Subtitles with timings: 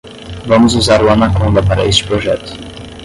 [0.49, 2.51] Vamos usar o Anaconda para este projeto.